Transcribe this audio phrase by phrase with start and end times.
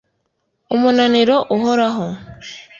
[0.75, 2.05] umunaniro uhoraho